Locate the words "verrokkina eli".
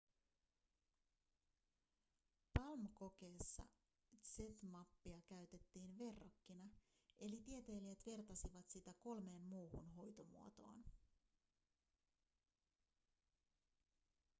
5.99-7.41